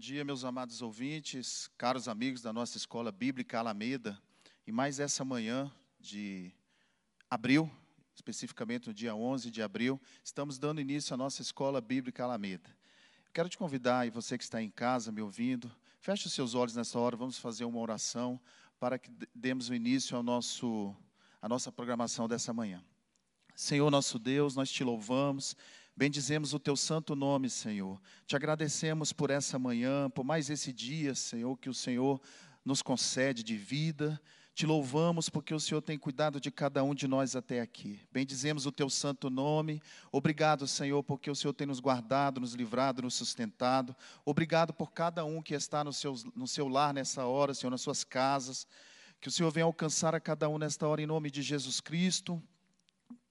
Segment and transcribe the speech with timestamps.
[0.00, 4.18] Bom dia, meus amados ouvintes, caros amigos da nossa escola bíblica Alameda.
[4.66, 6.50] E mais essa manhã de
[7.28, 7.70] abril,
[8.14, 12.74] especificamente no dia 11 de abril, estamos dando início à nossa escola bíblica Alameda.
[13.34, 16.74] Quero te convidar, e você que está em casa me ouvindo, feche os seus olhos
[16.74, 18.40] nessa hora, vamos fazer uma oração
[18.78, 20.96] para que demos o início ao nosso,
[21.42, 22.82] à nossa programação dessa manhã.
[23.54, 25.54] Senhor nosso Deus, nós te louvamos,
[26.00, 28.00] Bendizemos o teu santo nome, Senhor.
[28.26, 32.18] Te agradecemos por essa manhã, por mais esse dia, Senhor, que o Senhor
[32.64, 34.18] nos concede de vida.
[34.54, 38.00] Te louvamos porque o Senhor tem cuidado de cada um de nós até aqui.
[38.10, 39.82] Bendizemos o teu santo nome.
[40.10, 43.94] Obrigado, Senhor, porque o Senhor tem nos guardado, nos livrado, nos sustentado.
[44.24, 47.82] Obrigado por cada um que está no seu, no seu lar nessa hora, Senhor, nas
[47.82, 48.66] suas casas.
[49.20, 52.42] Que o Senhor venha alcançar a cada um nesta hora em nome de Jesus Cristo.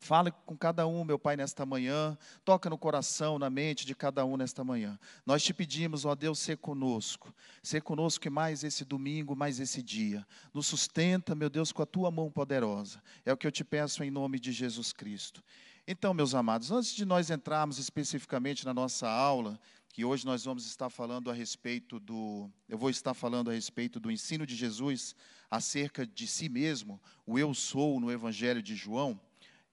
[0.01, 2.17] Fale com cada um, meu Pai, nesta manhã.
[2.45, 4.97] Toca no coração, na mente de cada um nesta manhã.
[5.25, 7.35] Nós te pedimos, ó Deus, ser conosco.
[7.61, 10.25] Ser conosco mais esse domingo, mais esse dia.
[10.53, 13.03] Nos sustenta, meu Deus, com a tua mão poderosa.
[13.25, 15.43] É o que eu te peço em nome de Jesus Cristo.
[15.85, 20.65] Então, meus amados, antes de nós entrarmos especificamente na nossa aula, que hoje nós vamos
[20.65, 22.49] estar falando a respeito do.
[22.69, 25.13] Eu vou estar falando a respeito do ensino de Jesus
[25.51, 29.19] acerca de si mesmo, o eu sou no Evangelho de João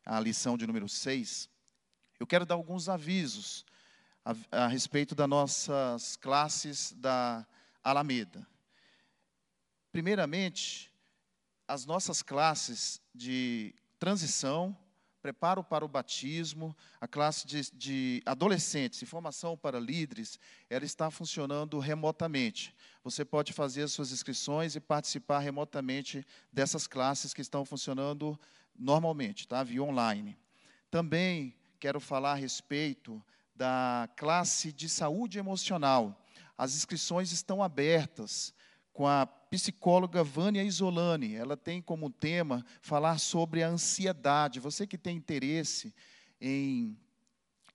[0.07, 1.51] a lição de número 6,
[2.21, 3.67] eu quero dar alguns avisos
[4.25, 7.45] a, a respeito das nossas classes da
[7.83, 8.47] Alameda.
[9.91, 10.93] Primeiramente,
[11.67, 14.77] as nossas classes de transição,
[15.21, 20.39] preparo para o batismo, a classe de, de, adolescentes e formação para líderes,
[20.71, 22.73] ela está funcionando remotamente.
[23.03, 28.39] Você pode fazer as suas inscrições e participar remotamente dessas classes que estão funcionando
[28.79, 29.63] normalmente, tá?
[29.63, 30.37] Via online.
[30.91, 33.23] Também quero falar a respeito
[33.55, 36.25] da classe de saúde emocional.
[36.57, 38.55] As inscrições estão abertas
[38.93, 41.35] com a psicóloga Vânia Isolani.
[41.35, 44.61] Ela tem como tema falar sobre a ansiedade.
[44.61, 45.95] Você que tem interesse
[46.41, 46.97] em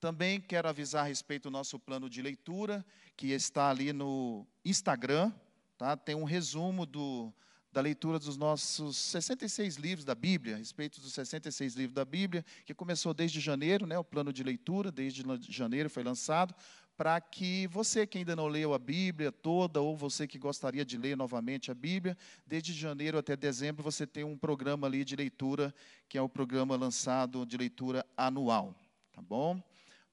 [0.00, 2.86] Também quero avisar a respeito do nosso plano de leitura,
[3.16, 5.32] que está ali no Instagram,
[5.76, 5.96] tá?
[5.96, 7.34] Tem um resumo do,
[7.72, 12.44] da leitura dos nossos 66 livros da Bíblia, a respeito dos 66 livros da Bíblia,
[12.64, 16.54] que começou desde janeiro, né, o plano de leitura, desde janeiro foi lançado,
[16.98, 20.98] para que você que ainda não leu a Bíblia toda, ou você que gostaria de
[20.98, 25.72] ler novamente a Bíblia, desde janeiro até dezembro você tem um programa ali de leitura,
[26.08, 28.74] que é o programa lançado de leitura anual,
[29.12, 29.62] tá bom?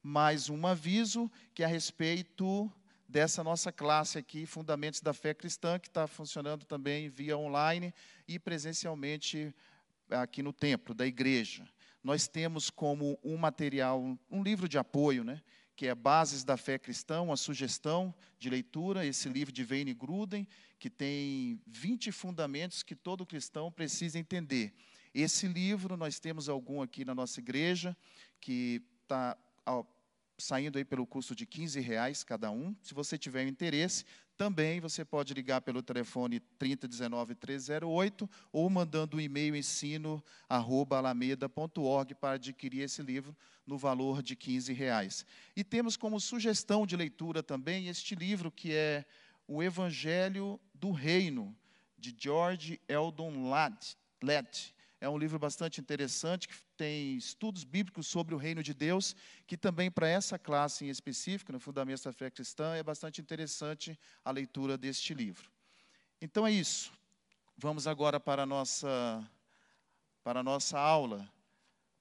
[0.04, 2.72] Mais um aviso que é a respeito
[3.10, 7.92] dessa nossa classe aqui, Fundamentos da Fé Cristã, que está funcionando também via online
[8.28, 9.52] e presencialmente
[10.08, 11.68] aqui no templo da igreja.
[12.04, 15.42] Nós temos como um material, um livro de apoio, né?
[15.76, 20.48] Que é Bases da Fé Cristã, uma sugestão de leitura, esse livro de Wayne Gruden,
[20.80, 24.74] que tem 20 fundamentos que todo cristão precisa entender.
[25.14, 27.96] Esse livro, nós temos algum aqui na nossa igreja,
[28.40, 29.38] que está
[30.38, 32.76] saindo aí pelo custo de 15 reais cada um.
[32.82, 34.06] Se você tiver interesse,
[34.38, 43.02] também você pode ligar pelo telefone 3019-308 ou mandando um e-mail ensino@alameda.org para adquirir esse
[43.02, 43.36] livro
[43.66, 45.26] no valor de 15 reais.
[45.56, 49.04] E temos como sugestão de leitura também este livro que é
[49.48, 51.56] O Evangelho do Reino,
[51.98, 53.98] de George Eldon Ladd.
[55.00, 59.16] É um livro bastante interessante, que tem estudos bíblicos sobre o reino de Deus,
[59.46, 64.00] que também para essa classe em específico, no Fundamento da Fé Cristã, é bastante interessante
[64.24, 65.52] a leitura deste livro.
[66.22, 66.94] Então é isso.
[67.58, 69.30] Vamos agora para a nossa,
[70.24, 71.30] para a nossa aula,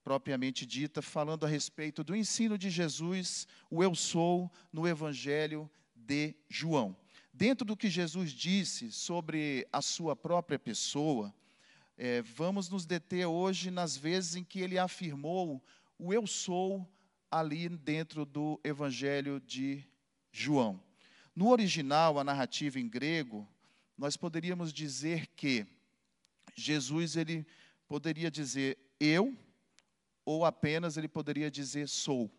[0.03, 6.35] propriamente dita, falando a respeito do ensino de Jesus, o eu sou, no Evangelho de
[6.49, 6.97] João.
[7.33, 11.35] Dentro do que Jesus disse sobre a sua própria pessoa,
[11.97, 15.63] é, vamos nos deter hoje nas vezes em que ele afirmou
[15.99, 16.89] o eu sou
[17.31, 19.85] ali dentro do Evangelho de
[20.33, 20.81] João.
[21.35, 23.47] No original, a narrativa em grego,
[23.97, 25.67] nós poderíamos dizer que
[26.55, 27.47] Jesus ele
[27.87, 29.37] poderia dizer eu
[30.25, 32.31] ou apenas ele poderia dizer sou.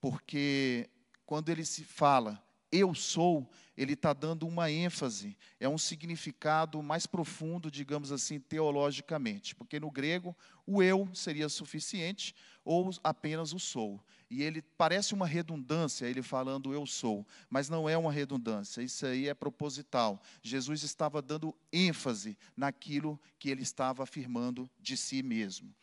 [0.00, 0.88] Porque
[1.26, 7.06] quando ele se fala eu sou, ele está dando uma ênfase, é um significado mais
[7.06, 10.36] profundo, digamos assim, teologicamente, porque no grego
[10.66, 12.34] o eu seria suficiente
[12.64, 14.00] ou apenas o sou.
[14.30, 19.04] E ele parece uma redundância, ele falando eu sou, mas não é uma redundância, isso
[19.04, 20.22] aí é proposital.
[20.42, 25.74] Jesus estava dando ênfase naquilo que ele estava afirmando de si mesmo.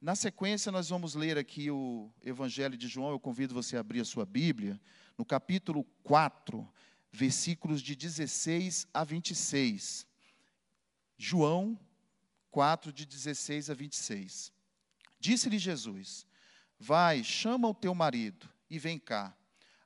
[0.00, 3.10] Na sequência, nós vamos ler aqui o Evangelho de João.
[3.10, 4.78] Eu convido você a abrir a sua Bíblia,
[5.16, 6.68] no capítulo 4,
[7.10, 10.06] versículos de 16 a 26.
[11.16, 11.78] João
[12.50, 14.52] 4, de 16 a 26.
[15.18, 16.26] Disse-lhe Jesus:
[16.78, 19.36] Vai, chama o teu marido e vem cá.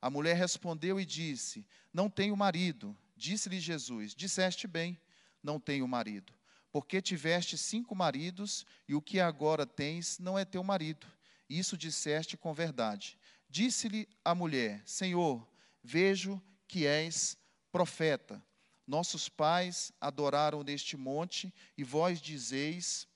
[0.01, 2.97] A mulher respondeu e disse: Não tenho marido.
[3.17, 5.01] Disse-lhe Jesus: Disseste bem,
[5.43, 6.33] não tenho marido
[6.73, 11.07] porque tiveste cinco maridos, e o que agora tens não é teu marido.
[11.49, 13.19] Isso disseste com verdade.
[13.51, 15.47] Disse-lhe a mulher: Senhor,
[15.83, 17.37] vejo que és
[17.73, 18.41] profeta.
[18.87, 23.09] Nossos pais adoraram neste monte, e vós dizeis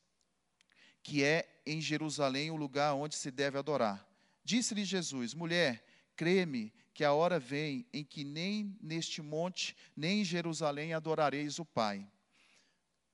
[1.02, 4.04] que é em Jerusalém o lugar onde se deve adorar.
[4.42, 5.84] Disse-lhe Jesus: Mulher,
[6.16, 11.64] crê-me que a hora vem em que nem neste monte, nem em Jerusalém adorareis o
[11.64, 12.08] Pai.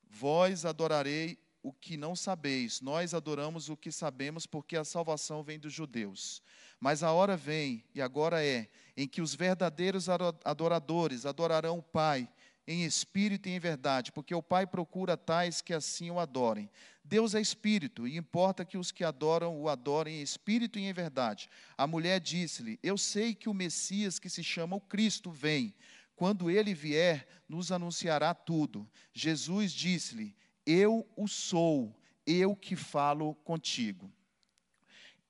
[0.09, 5.59] Vós adorarei o que não sabeis, nós adoramos o que sabemos, porque a salvação vem
[5.59, 6.41] dos judeus.
[6.79, 10.07] Mas a hora vem, e agora é, em que os verdadeiros
[10.43, 12.27] adoradores adorarão o Pai
[12.67, 16.69] em espírito e em verdade, porque o Pai procura tais que assim o adorem.
[17.03, 20.93] Deus é espírito, e importa que os que adoram o adorem em espírito e em
[20.93, 21.49] verdade.
[21.77, 25.73] A mulher disse-lhe: Eu sei que o Messias, que se chama o Cristo, vem.
[26.15, 28.87] Quando ele vier, nos anunciará tudo.
[29.11, 30.35] Jesus disse-lhe:
[30.65, 34.11] Eu o sou, eu que falo contigo.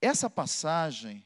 [0.01, 1.25] Essa passagem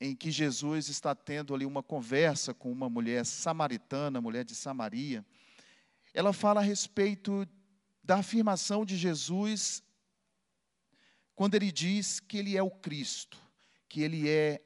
[0.00, 5.26] em que Jesus está tendo ali uma conversa com uma mulher samaritana, mulher de Samaria,
[6.14, 7.46] ela fala a respeito
[8.02, 9.82] da afirmação de Jesus
[11.34, 13.38] quando ele diz que ele é o Cristo,
[13.88, 14.60] que ele é,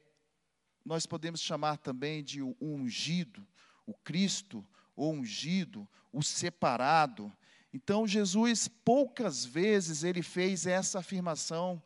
[0.82, 3.46] nós podemos chamar também de o ungido,
[3.86, 4.66] o Cristo,
[4.96, 7.30] o ungido, o separado.
[7.72, 11.82] Então Jesus poucas vezes ele fez essa afirmação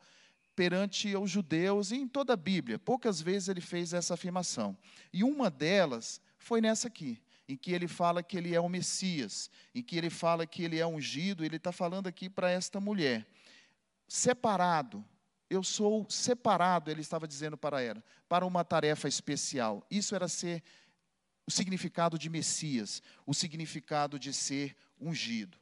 [0.56, 4.76] perante os judeus e em toda a Bíblia, poucas vezes ele fez essa afirmação.
[5.12, 9.50] E uma delas foi nessa aqui, em que ele fala que ele é o Messias,
[9.74, 13.26] em que ele fala que ele é ungido, ele está falando aqui para esta mulher.
[14.08, 15.04] Separado,
[15.48, 19.86] eu sou separado, ele estava dizendo para ela, para uma tarefa especial.
[19.90, 20.62] Isso era ser
[21.46, 25.58] o significado de Messias, o significado de ser ungido.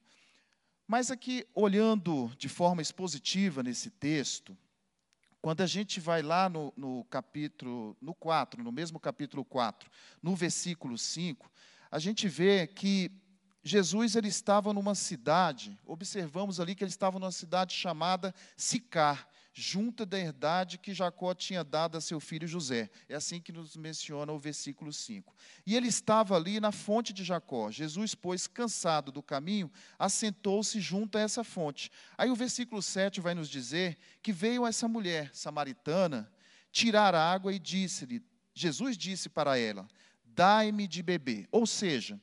[0.86, 4.56] Mas aqui, olhando de forma expositiva nesse texto,
[5.40, 9.90] quando a gente vai lá no, no, capítulo, no 4, no mesmo capítulo 4,
[10.22, 11.50] no versículo 5,
[11.90, 13.10] a gente vê que
[13.62, 20.04] Jesus ele estava numa cidade, observamos ali que ele estava numa cidade chamada Sicar, junto
[20.04, 22.90] da herdade que Jacó tinha dado a seu filho José.
[23.08, 25.32] É assim que nos menciona o versículo 5.
[25.64, 27.70] E ele estava ali na fonte de Jacó.
[27.70, 31.88] Jesus, pois, cansado do caminho, assentou-se junto a essa fonte.
[32.18, 36.28] Aí o versículo 7 vai nos dizer que veio essa mulher samaritana
[36.72, 38.20] tirar água e disse-lhe:
[38.52, 39.86] Jesus disse para ela:
[40.24, 41.46] Dai-me de beber.
[41.52, 42.20] Ou seja,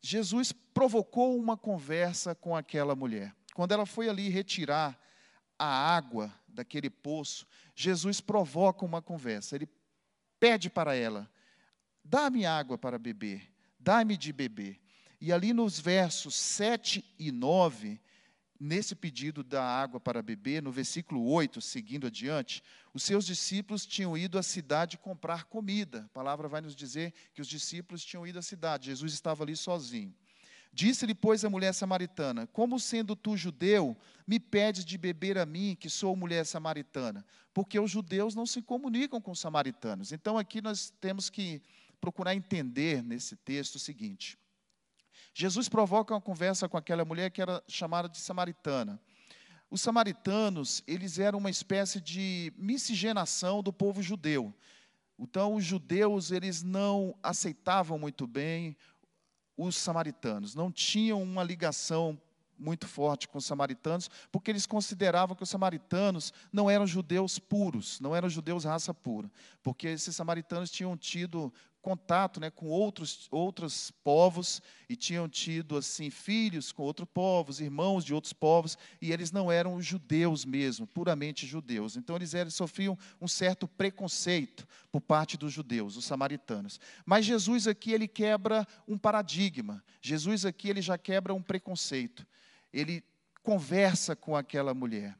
[0.00, 3.34] Jesus provocou uma conversa com aquela mulher.
[3.54, 4.96] Quando ela foi ali retirar
[5.58, 9.56] a água daquele poço, Jesus provoca uma conversa.
[9.56, 9.68] Ele
[10.40, 11.30] pede para ela:
[12.02, 14.80] dá-me água para beber, dá-me de beber.
[15.20, 18.00] E ali nos versos 7 e 9,
[18.58, 24.16] nesse pedido da água para beber, no versículo 8, seguindo adiante, os seus discípulos tinham
[24.16, 26.04] ido à cidade comprar comida.
[26.04, 29.56] A palavra vai nos dizer que os discípulos tinham ido à cidade, Jesus estava ali
[29.56, 30.14] sozinho.
[30.74, 35.76] Disse-lhe, pois, a mulher samaritana: Como sendo tu judeu, me pedes de beber a mim,
[35.78, 37.24] que sou mulher samaritana?
[37.52, 40.10] Porque os judeus não se comunicam com os samaritanos.
[40.10, 41.62] Então, aqui nós temos que
[42.00, 44.36] procurar entender nesse texto o seguinte:
[45.32, 49.00] Jesus provoca uma conversa com aquela mulher que era chamada de samaritana.
[49.70, 54.52] Os samaritanos, eles eram uma espécie de miscigenação do povo judeu.
[55.16, 58.76] Então, os judeus, eles não aceitavam muito bem
[59.56, 62.20] os samaritanos, não tinham uma ligação
[62.58, 68.00] muito forte com os samaritanos, porque eles consideravam que os samaritanos não eram judeus puros,
[68.00, 69.30] não eram judeus raça pura,
[69.62, 71.52] porque esses samaritanos tinham tido
[71.84, 78.06] contato né, com outros, outros povos e tinham tido assim filhos com outros povos, irmãos
[78.06, 81.94] de outros povos, e eles não eram judeus mesmo, puramente judeus.
[81.94, 86.80] Então eles, eles sofriam um certo preconceito por parte dos judeus, os samaritanos.
[87.04, 89.84] Mas Jesus aqui ele quebra um paradigma.
[90.00, 92.26] Jesus aqui ele já quebra um preconceito.
[92.72, 93.04] Ele
[93.42, 95.14] conversa com aquela mulher.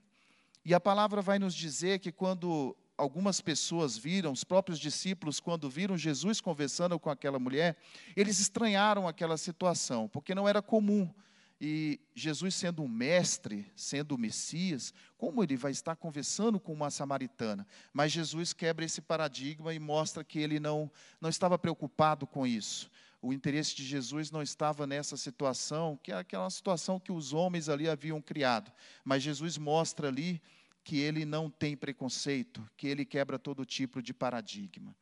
[0.65, 5.69] E a palavra vai nos dizer que quando algumas pessoas viram, os próprios discípulos, quando
[5.69, 7.77] viram Jesus conversando com aquela mulher,
[8.17, 11.13] eles estranharam aquela situação, porque não era comum.
[11.61, 16.91] E Jesus, sendo um mestre, sendo o Messias, como ele vai estar conversando com uma
[16.91, 17.67] samaritana?
[17.93, 22.91] Mas Jesus quebra esse paradigma e mostra que ele não, não estava preocupado com isso.
[23.23, 27.71] O interesse de Jesus não estava nessa situação, que é aquela situação que os homens
[27.71, 28.71] ali haviam criado.
[29.03, 30.43] Mas Jesus mostra ali
[30.85, 34.95] que ele não tem preconceito, que ele quebra todo tipo de paradigma.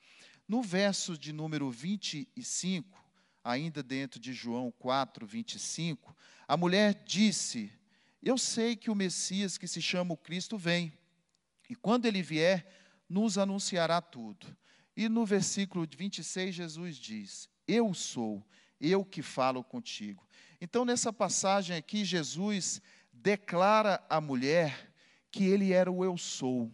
[0.47, 3.05] No verso de número 25,
[3.43, 7.73] ainda dentro de João 4, 25, a mulher disse:
[8.23, 10.97] Eu sei que o Messias, que se chama o Cristo, vem,
[11.69, 12.65] e quando ele vier,
[13.09, 14.57] nos anunciará tudo.
[14.97, 18.47] E no versículo 26, Jesus diz: Eu sou,
[18.81, 20.25] eu que falo contigo.
[20.61, 22.81] Então, nessa passagem aqui, Jesus
[23.13, 24.92] declara à mulher
[25.33, 26.71] que ele era o eu sou.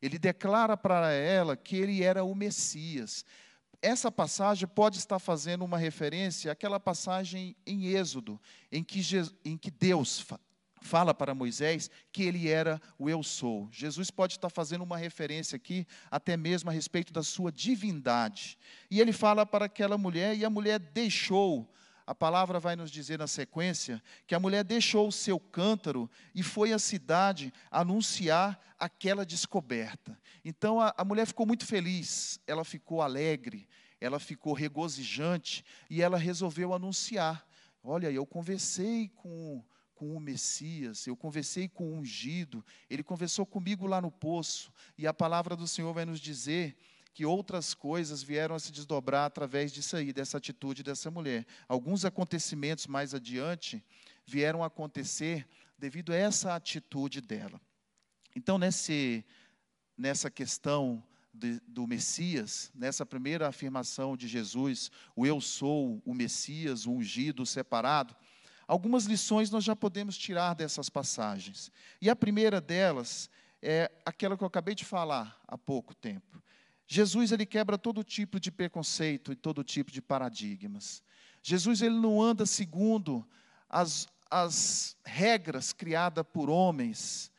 [0.00, 3.24] Ele declara para ela que ele era o Messias.
[3.80, 8.40] Essa passagem pode estar fazendo uma referência àquela passagem em Êxodo,
[8.70, 9.00] em que,
[9.44, 10.24] em que Deus
[10.80, 13.68] fala para Moisés que ele era o eu sou.
[13.72, 18.58] Jesus pode estar fazendo uma referência aqui, até mesmo a respeito da sua divindade.
[18.90, 21.72] E ele fala para aquela mulher, e a mulher deixou
[22.06, 26.42] a palavra vai nos dizer na sequência que a mulher deixou o seu cântaro e
[26.42, 30.18] foi à cidade anunciar aquela descoberta.
[30.44, 33.68] Então a, a mulher ficou muito feliz, ela ficou alegre,
[34.00, 37.46] ela ficou regozijante e ela resolveu anunciar.
[37.84, 39.62] Olha, eu conversei com,
[39.94, 45.06] com o Messias, eu conversei com o ungido, ele conversou comigo lá no poço, e
[45.06, 46.76] a palavra do Senhor vai nos dizer
[47.14, 51.46] que outras coisas vieram a se desdobrar através disso aí, dessa atitude dessa mulher.
[51.68, 53.84] Alguns acontecimentos mais adiante
[54.26, 55.46] vieram a acontecer
[55.78, 57.60] devido a essa atitude dela.
[58.34, 59.24] Então, nesse,
[59.96, 61.02] nessa questão
[61.32, 67.42] de, do Messias, nessa primeira afirmação de Jesus, o eu sou o Messias, o ungido,
[67.42, 68.14] o separado,
[68.66, 71.70] algumas lições nós já podemos tirar dessas passagens.
[72.00, 73.28] E a primeira delas
[73.60, 76.42] é aquela que eu acabei de falar há pouco tempo.
[76.92, 81.02] Jesus ele quebra todo tipo de preconceito e todo tipo de paradigmas.
[81.42, 83.26] Jesus ele não anda segundo
[83.66, 87.32] as, as regras criadas por homens.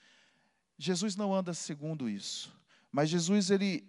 [0.75, 2.51] Jesus não anda segundo isso.
[2.91, 3.87] Mas Jesus ele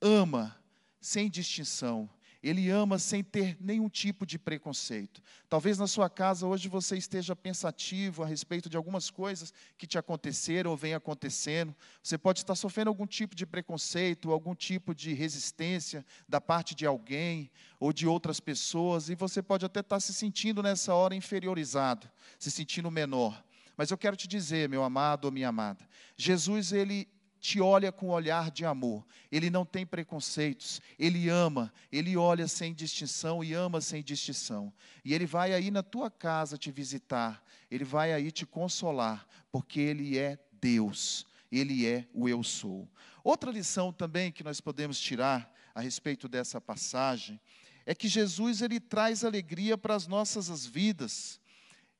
[0.00, 0.58] ama
[1.02, 2.08] sem distinção.
[2.44, 5.22] Ele ama sem ter nenhum tipo de preconceito.
[5.48, 9.96] Talvez na sua casa hoje você esteja pensativo a respeito de algumas coisas que te
[9.96, 11.74] aconteceram ou vem acontecendo.
[12.02, 16.84] Você pode estar sofrendo algum tipo de preconceito, algum tipo de resistência da parte de
[16.84, 22.10] alguém ou de outras pessoas, e você pode até estar se sentindo nessa hora inferiorizado,
[22.38, 23.42] se sentindo menor.
[23.74, 27.08] Mas eu quero te dizer, meu amado ou minha amada, Jesus ele
[27.44, 29.04] te olha com olhar de amor.
[29.30, 34.72] Ele não tem preconceitos, ele ama, ele olha sem distinção e ama sem distinção.
[35.04, 39.78] E ele vai aí na tua casa te visitar, ele vai aí te consolar, porque
[39.78, 42.88] ele é Deus, ele é o eu sou.
[43.22, 47.38] Outra lição também que nós podemos tirar a respeito dessa passagem
[47.84, 51.38] é que Jesus ele traz alegria para as nossas vidas.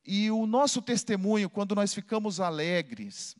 [0.06, 3.36] E o nosso testemunho, quando nós ficamos alegres,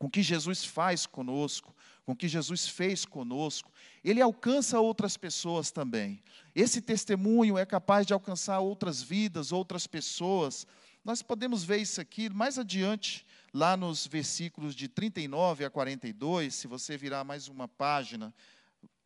[0.00, 1.76] com o que Jesus faz conosco,
[2.06, 3.70] com o que Jesus fez conosco,
[4.02, 6.22] ele alcança outras pessoas também.
[6.54, 10.66] Esse testemunho é capaz de alcançar outras vidas, outras pessoas.
[11.04, 16.66] Nós podemos ver isso aqui mais adiante, lá nos versículos de 39 a 42, se
[16.66, 18.32] você virar mais uma página,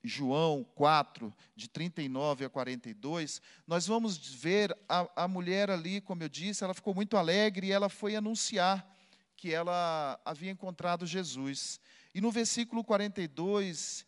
[0.00, 6.28] João 4, de 39 a 42, nós vamos ver a, a mulher ali, como eu
[6.28, 8.93] disse, ela ficou muito alegre e ela foi anunciar
[9.36, 11.80] que ela havia encontrado Jesus.
[12.14, 14.06] E no versículo 42,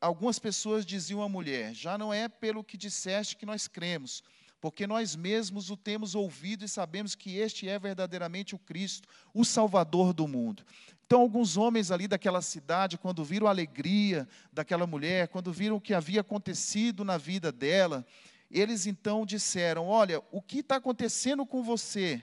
[0.00, 4.22] algumas pessoas diziam à mulher: Já não é pelo que disseste que nós cremos,
[4.60, 9.44] porque nós mesmos o temos ouvido e sabemos que este é verdadeiramente o Cristo, o
[9.44, 10.64] Salvador do mundo.
[11.06, 15.80] Então, alguns homens ali daquela cidade, quando viram a alegria daquela mulher, quando viram o
[15.80, 18.06] que havia acontecido na vida dela,
[18.50, 22.22] eles então disseram: Olha, o que está acontecendo com você?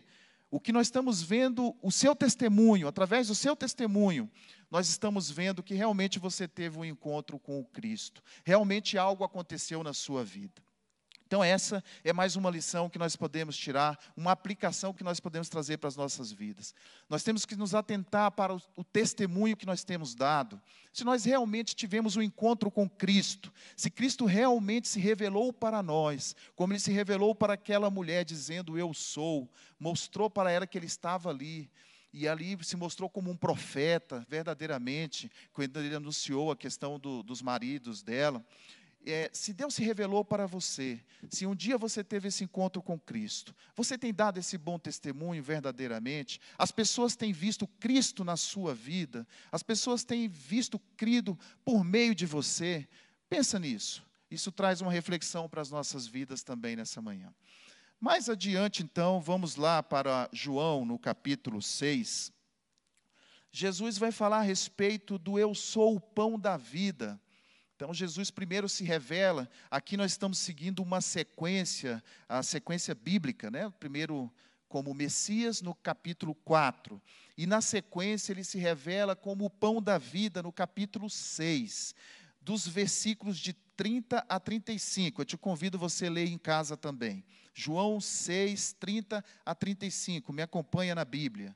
[0.50, 4.30] O que nós estamos vendo, o seu testemunho, através do seu testemunho,
[4.72, 9.84] nós estamos vendo que realmente você teve um encontro com o Cristo, realmente algo aconteceu
[9.84, 10.67] na sua vida.
[11.28, 15.50] Então, essa é mais uma lição que nós podemos tirar, uma aplicação que nós podemos
[15.50, 16.74] trazer para as nossas vidas.
[17.10, 20.60] Nós temos que nos atentar para o, o testemunho que nós temos dado.
[20.94, 26.34] Se nós realmente tivemos um encontro com Cristo, se Cristo realmente se revelou para nós,
[26.56, 30.86] como ele se revelou para aquela mulher, dizendo: Eu sou, mostrou para ela que ele
[30.86, 31.70] estava ali,
[32.14, 37.42] e ali se mostrou como um profeta, verdadeiramente, quando ele anunciou a questão do, dos
[37.42, 38.42] maridos dela
[39.06, 41.00] é, se Deus se revelou para você,
[41.30, 45.42] se um dia você teve esse encontro com Cristo, você tem dado esse bom testemunho
[45.42, 51.84] verdadeiramente, as pessoas têm visto Cristo na sua vida, as pessoas têm visto crido por
[51.84, 52.88] meio de você,
[53.30, 57.34] pensa nisso, isso traz uma reflexão para as nossas vidas também nessa manhã.
[58.00, 62.32] Mais adiante, então, vamos lá para João, no capítulo 6.
[63.52, 67.20] Jesus vai falar a respeito do eu sou o pão da vida.
[67.78, 73.72] Então, Jesus primeiro se revela, aqui nós estamos seguindo uma sequência, a sequência bíblica, né?
[73.80, 74.34] Primeiro
[74.68, 77.00] como Messias no capítulo 4.
[77.38, 81.94] E na sequência ele se revela como o pão da vida no capítulo 6,
[82.42, 85.22] dos versículos de 30 a 35.
[85.22, 87.24] Eu te convido você a ler em casa também.
[87.54, 90.34] João 6, 30 a 35.
[90.34, 91.56] Me acompanha na Bíblia.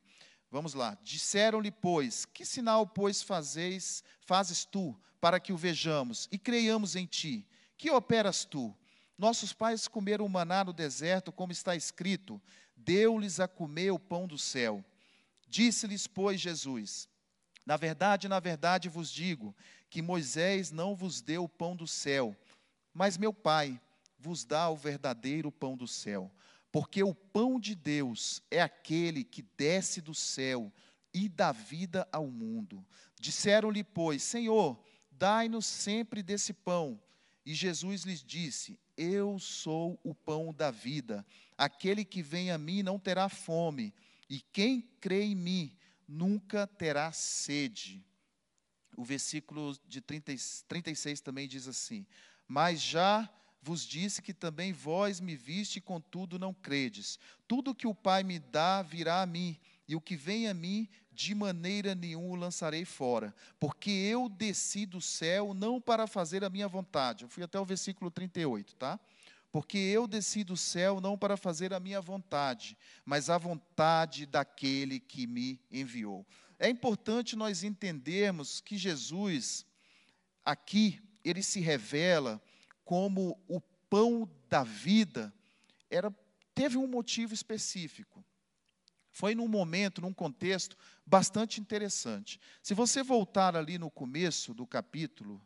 [0.52, 0.96] Vamos lá.
[1.04, 7.06] Disseram-lhe, pois, que sinal, pois, fazeis, fazes tu, para que o vejamos e creiamos em
[7.06, 7.48] ti?
[7.78, 8.76] Que operas tu?
[9.18, 12.42] Nossos pais comeram o maná no deserto, como está escrito:
[12.76, 14.84] Deu-lhes a comer o pão do céu.
[15.48, 17.08] Disse-lhes, pois, Jesus:
[17.66, 19.56] Na verdade, na verdade vos digo
[19.90, 22.36] que Moisés não vos deu o pão do céu,
[22.94, 23.80] mas meu Pai
[24.18, 26.32] vos dá o verdadeiro pão do céu.
[26.72, 30.72] Porque o pão de Deus é aquele que desce do céu
[31.14, 32.84] e dá vida ao mundo.
[33.20, 34.82] Disseram-lhe, pois, Senhor,
[35.22, 37.00] dai-nos sempre desse pão.
[37.46, 41.24] E Jesus lhes disse: Eu sou o pão da vida.
[41.56, 43.94] Aquele que vem a mim não terá fome,
[44.28, 48.04] e quem crê em mim nunca terá sede.
[48.98, 50.34] O versículo de 30,
[50.68, 52.04] 36 também diz assim:
[52.48, 53.32] Mas já
[53.62, 57.20] vos disse que também vós me viste, contudo não credes.
[57.48, 59.56] Tudo que o Pai me dá virá a mim,
[59.88, 64.86] e o que vem a mim, de maneira nenhuma o lançarei fora, porque eu desci
[64.86, 67.26] do céu não para fazer a minha vontade.
[67.26, 69.00] Eu fui até o versículo 38, tá?
[69.52, 75.00] Porque eu desci do céu não para fazer a minha vontade, mas a vontade daquele
[75.00, 76.26] que me enviou.
[76.58, 79.66] É importante nós entendermos que Jesus,
[80.46, 82.42] aqui, ele se revela
[82.86, 85.34] como o pão da vida,
[85.90, 86.14] era,
[86.56, 88.24] teve um motivo específico.
[89.12, 90.78] Foi num momento, num contexto
[91.12, 92.40] bastante interessante.
[92.64, 95.42] Se você voltar ali no começo do capítulo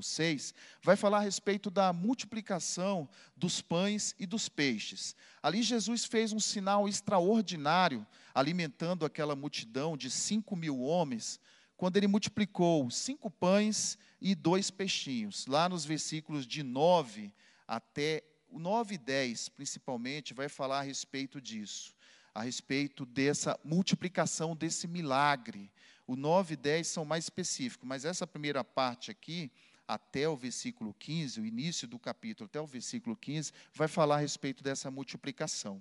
[0.00, 5.14] 6, vai falar a respeito da multiplicação dos pães e dos peixes.
[5.42, 11.38] Ali Jesus fez um sinal extraordinário, alimentando aquela multidão de cinco mil homens,
[11.76, 15.46] quando ele multiplicou cinco pães e dois peixinhos.
[15.46, 17.30] Lá nos versículos de 9
[17.68, 21.92] até o 9 e 10, principalmente, vai falar a respeito disso,
[22.34, 25.70] a respeito dessa multiplicação, desse milagre.
[26.06, 29.50] O 9 e 10 são mais específicos, mas essa primeira parte aqui,
[29.86, 34.20] até o versículo 15, o início do capítulo, até o versículo 15, vai falar a
[34.20, 35.80] respeito dessa multiplicação.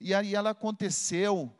[0.00, 1.54] E aí ela aconteceu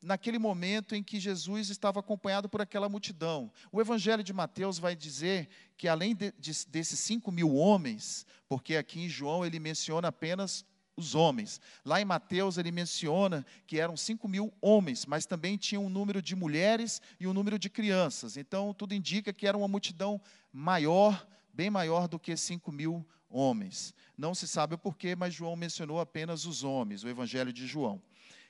[0.00, 3.52] naquele momento em que Jesus estava acompanhado por aquela multidão.
[3.70, 8.76] O Evangelho de Mateus vai dizer que, além de, de, desses cinco mil homens, porque
[8.76, 10.64] aqui em João ele menciona apenas
[10.96, 11.60] os homens.
[11.84, 16.20] Lá em Mateus ele menciona que eram cinco mil homens, mas também tinha um número
[16.20, 18.36] de mulheres e um número de crianças.
[18.36, 20.20] Então tudo indica que era uma multidão
[20.52, 23.94] maior, bem maior do que cinco mil homens.
[24.16, 28.00] Não se sabe o porquê, mas João mencionou apenas os homens, o Evangelho de João.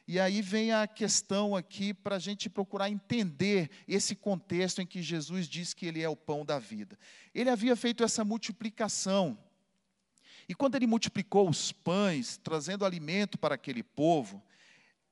[0.07, 5.01] E aí vem a questão aqui para a gente procurar entender esse contexto em que
[5.01, 6.99] Jesus diz que ele é o pão da vida.
[7.33, 9.39] Ele havia feito essa multiplicação.
[10.49, 14.43] E quando ele multiplicou os pães, trazendo alimento para aquele povo,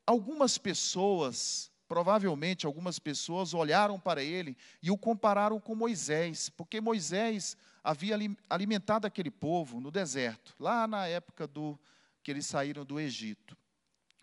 [0.07, 7.57] algumas pessoas, provavelmente algumas pessoas, olharam para ele e o compararam com Moisés, porque Moisés
[7.83, 8.17] havia
[8.49, 11.79] alimentado aquele povo no deserto, lá na época do
[12.23, 13.57] que eles saíram do Egito.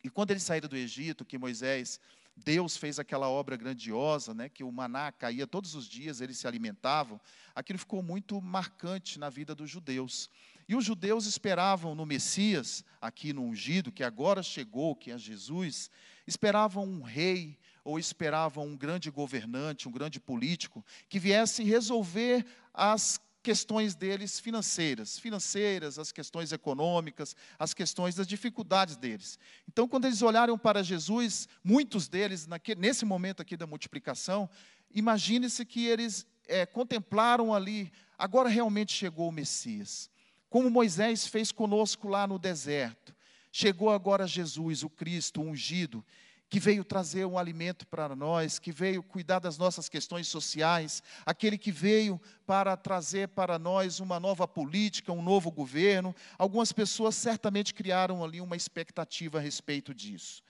[0.04, 2.00] E quando eles saíram do Egito, que Moisés
[2.38, 6.48] Deus fez aquela obra grandiosa, né, que o maná caía todos os dias, eles se
[6.48, 7.20] alimentavam,
[7.56, 10.30] aquilo ficou muito marcante na vida dos judeus.
[10.68, 15.90] E os judeus esperavam no Messias, aqui no ungido, que agora chegou, que é Jesus,
[16.26, 23.18] esperavam um rei, ou esperavam um grande governante, um grande político, que viesse resolver as
[23.42, 29.40] questões deles financeiras, financeiras, as questões econômicas, as questões das dificuldades deles.
[29.70, 34.50] Então, quando eles olharam para Jesus, muitos deles, naquele, nesse momento aqui da multiplicação,
[34.94, 40.10] imagine-se que eles é, contemplaram ali, agora realmente chegou o Messias.
[40.58, 43.16] Como Moisés fez conosco lá no deserto.
[43.52, 46.04] Chegou agora Jesus, o Cristo, o ungido,
[46.50, 51.60] que veio trazer um alimento para nós, que veio cuidar das nossas questões sociais, aquele
[51.60, 56.16] que veio para trazer para nós uma nova política, um novo governo.
[56.40, 60.42] Algumas pessoas certamente criaram ali uma expectativa a respeito disso.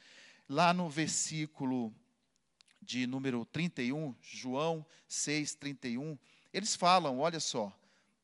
[0.47, 1.93] Lá no versículo
[2.81, 6.17] de número 31, João 6, 31,
[6.53, 7.77] eles falam, olha só,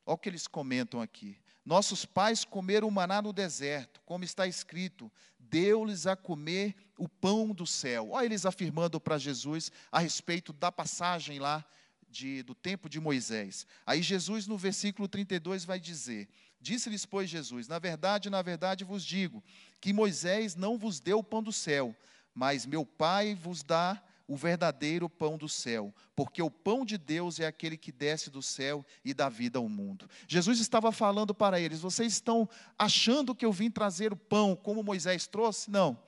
[0.06, 1.43] olha o que eles comentam aqui.
[1.64, 7.54] Nossos pais comeram o maná no deserto, como está escrito: deu-lhes a comer o pão
[7.54, 8.10] do céu.
[8.10, 11.64] Olha eles afirmando para Jesus a respeito da passagem lá
[12.08, 13.66] de, do tempo de Moisés.
[13.86, 16.28] Aí Jesus, no versículo 32, vai dizer:
[16.60, 19.42] Disse-lhes, pois, Jesus: Na verdade, na verdade vos digo,
[19.80, 21.96] que Moisés não vos deu o pão do céu,
[22.34, 27.38] mas meu Pai vos dá o verdadeiro pão do céu, porque o pão de Deus
[27.38, 30.08] é aquele que desce do céu e dá vida ao mundo.
[30.26, 34.82] Jesus estava falando para eles: vocês estão achando que eu vim trazer o pão como
[34.82, 35.70] Moisés trouxe?
[35.70, 36.00] Não,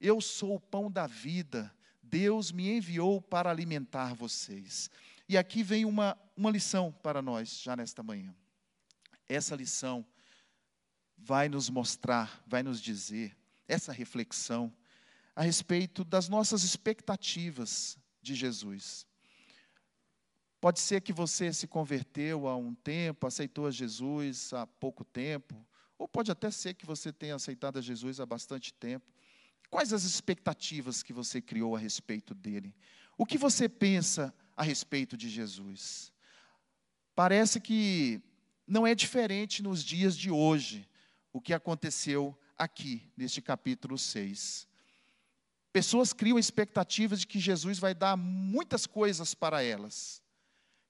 [0.00, 1.72] eu sou o pão da vida.
[2.02, 4.90] Deus me enviou para alimentar vocês.
[5.28, 8.34] E aqui vem uma, uma lição para nós, já nesta manhã.
[9.28, 10.06] Essa lição
[11.18, 14.72] vai nos mostrar, vai nos dizer, essa reflexão
[15.38, 19.06] a respeito das nossas expectativas de Jesus.
[20.60, 25.64] Pode ser que você se converteu há um tempo, aceitou a Jesus há pouco tempo,
[25.96, 29.06] ou pode até ser que você tenha aceitado a Jesus há bastante tempo.
[29.70, 32.74] Quais as expectativas que você criou a respeito dele?
[33.16, 36.12] O que você pensa a respeito de Jesus?
[37.14, 38.20] Parece que
[38.66, 40.90] não é diferente nos dias de hoje
[41.32, 44.67] o que aconteceu aqui, neste capítulo 6.
[45.72, 50.22] Pessoas criam expectativas de que Jesus vai dar muitas coisas para elas.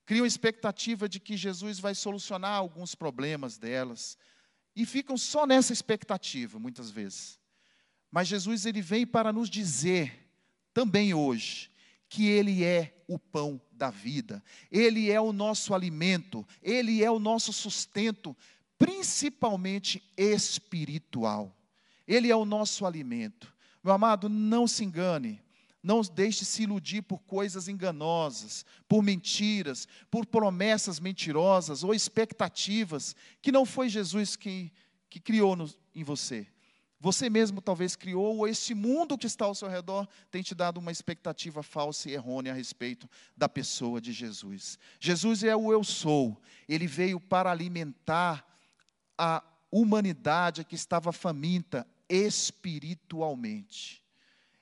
[0.07, 4.17] Criam expectativa de que Jesus vai solucionar alguns problemas delas.
[4.75, 7.39] E ficam só nessa expectativa, muitas vezes.
[8.11, 10.27] Mas Jesus ele vem para nos dizer
[10.73, 11.71] também hoje
[12.09, 14.43] que ele é o pão da vida.
[14.71, 18.37] Ele é o nosso alimento, ele é o nosso sustento,
[18.79, 21.55] principalmente espiritual.
[22.07, 23.55] Ele é o nosso alimento.
[23.83, 25.43] Meu amado, não se engane.
[25.83, 33.53] Não deixe se iludir por coisas enganosas, por mentiras, por promessas mentirosas ou expectativas que
[33.53, 34.73] não foi Jesus que,
[35.09, 36.47] que criou no, em você.
[37.01, 40.79] Você mesmo talvez criou, ou esse mundo que está ao seu redor tem te dado
[40.79, 44.79] uma expectativa falsa e errônea a respeito da pessoa de Jesus.
[44.99, 48.45] Jesus é o eu sou, ele veio para alimentar
[49.17, 54.03] a humanidade que estava faminta, espiritualmente.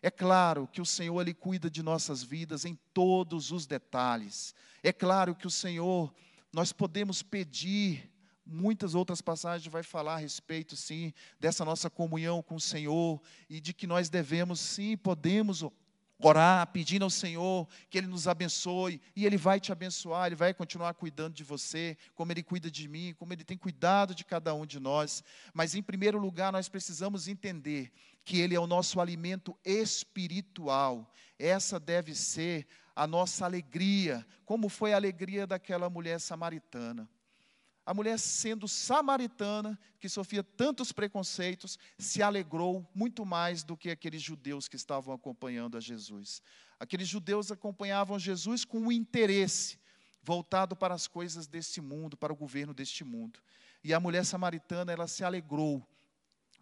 [0.02, 4.54] É claro que o Senhor ele cuida de nossas vidas em todos os detalhes.
[4.82, 6.14] É claro que o Senhor
[6.52, 8.11] nós podemos pedir
[8.46, 13.61] muitas outras passagens vai falar a respeito sim dessa nossa comunhão com o Senhor e
[13.61, 15.64] de que nós devemos sim, podemos
[16.18, 20.55] orar pedindo ao Senhor que Ele nos abençoe, e Ele vai te abençoar, Ele vai
[20.55, 24.55] continuar cuidando de você, como Ele cuida de mim, como Ele tem cuidado de cada
[24.55, 25.22] um de nós.
[25.52, 27.92] Mas, em primeiro lugar, nós precisamos entender
[28.24, 34.92] que Ele é o nosso alimento espiritual, essa deve ser a nossa alegria, como foi
[34.92, 37.09] a alegria daquela mulher samaritana
[37.87, 44.20] a mulher, sendo samaritana, que sofria tantos preconceitos, se alegrou muito mais do que aqueles
[44.20, 46.42] judeus que estavam acompanhando a Jesus.
[46.81, 49.79] Aqueles judeus acompanhavam Jesus com um interesse
[50.20, 53.38] voltado para as coisas deste mundo, para o governo deste mundo.
[53.85, 55.81] E a mulher samaritana, ela se alegrou,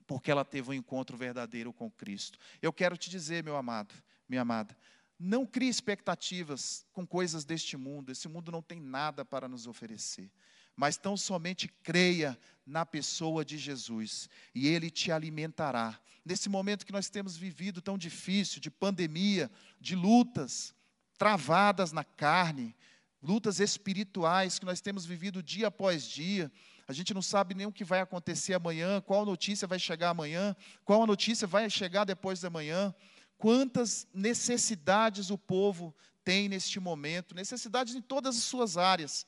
[0.07, 2.39] porque ela teve um encontro verdadeiro com Cristo.
[2.61, 3.95] Eu quero te dizer, meu amado,
[4.29, 4.77] minha amada,
[5.19, 10.31] não crie expectativas com coisas deste mundo, esse mundo não tem nada para nos oferecer
[10.77, 15.99] mas tão somente creia na pessoa de Jesus e Ele te alimentará.
[16.25, 20.75] Nesse momento que nós temos vivido tão difícil, de pandemia, de lutas
[21.19, 22.75] travadas na carne,
[23.23, 26.51] lutas espirituais que nós temos vivido dia após dia,
[26.87, 30.55] a gente não sabe nem o que vai acontecer amanhã, qual notícia vai chegar amanhã,
[30.85, 32.95] qual notícia vai chegar depois da manhã.
[33.37, 39.27] quantas necessidades o povo tem neste momento, necessidades em todas as suas áreas.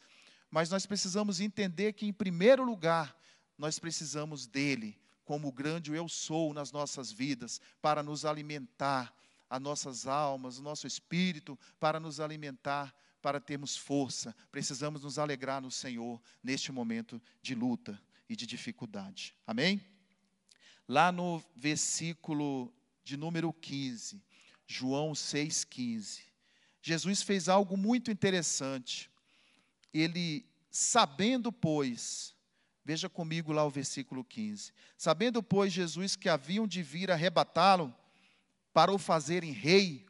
[0.51, 3.17] Mas nós precisamos entender que, em primeiro lugar,
[3.59, 9.15] nós precisamos dele, como o grande eu sou nas nossas vidas, para nos alimentar,
[9.49, 14.35] as nossas almas, o nosso espírito, para nos alimentar, para termos força.
[14.51, 19.35] Precisamos nos alegrar no Senhor neste momento de luta e de dificuldade.
[19.47, 19.85] Amém?
[20.89, 24.23] Lá no versículo de número 15,
[24.67, 26.23] João 6,15,
[26.81, 29.11] Jesus fez algo muito interessante.
[29.93, 32.35] Ele, sabendo, pois,
[32.85, 37.95] veja comigo lá o versículo 15: Sabendo, pois, Jesus que haviam de vir arrebatá-lo
[38.73, 40.07] para o fazerem rei,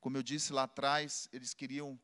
[0.00, 1.98] como eu disse lá atrás, eles queriam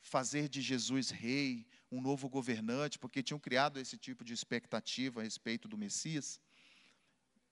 [0.00, 5.24] fazer de Jesus rei, um novo governante, porque tinham criado esse tipo de expectativa a
[5.24, 6.40] respeito do Messias.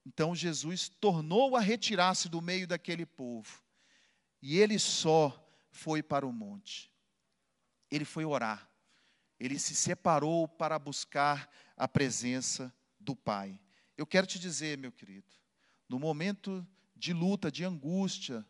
[0.06, 3.62] Então Jesus tornou a retirar-se do meio daquele povo.
[4.42, 5.40] E ele só
[5.70, 6.92] foi para o monte.
[7.90, 8.68] Ele foi orar.
[9.44, 13.61] Ele se separou para buscar a presença do Pai.
[13.94, 15.30] Eu quero te dizer, meu querido,
[15.87, 18.42] no momento de luta, de angústia,